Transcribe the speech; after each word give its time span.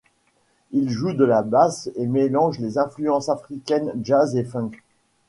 Il 0.71 0.89
joue 0.89 1.13
de 1.13 1.23
la 1.25 1.43
basse 1.43 1.91
et 1.95 2.07
mélange 2.07 2.57
des 2.57 2.79
influences 2.79 3.29
africaines, 3.29 3.93
jazz 4.03 4.35
et 4.35 4.43
funk. 4.43 4.71